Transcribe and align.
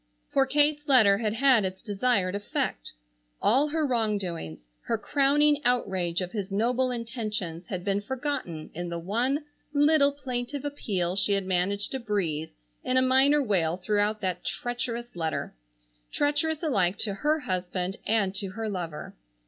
For 0.31 0.47
Kate's 0.47 0.87
letter 0.87 1.19
had 1.19 1.33
had 1.35 1.63
its 1.63 1.79
desired 1.79 2.33
effect. 2.33 2.93
All 3.39 3.67
her 3.67 3.85
wrongdoings, 3.85 4.67
her 4.85 4.97
crowning 4.97 5.61
outrage 5.63 6.21
of 6.21 6.31
his 6.31 6.51
noble 6.51 6.89
intentions, 6.89 7.67
had 7.67 7.83
been 7.85 8.01
forgotten 8.01 8.71
in 8.73 8.89
the 8.89 8.97
one 8.97 9.45
little 9.73 10.11
plaintive 10.11 10.65
appeal 10.65 11.15
she 11.15 11.33
had 11.33 11.45
managed 11.45 11.91
to 11.91 11.99
breathe 11.99 12.49
in 12.83 12.97
a 12.97 13.01
minor 13.03 13.43
wail 13.43 13.77
throughout 13.77 14.21
that 14.21 14.43
treacherous 14.43 15.15
letter, 15.15 15.53
treacherous 16.11 16.63
alike 16.63 16.97
to 16.97 17.13
her 17.13 17.41
husband 17.41 17.97
and 18.07 18.33
to 18.33 18.47
her 18.53 18.67
lover. 18.67 19.15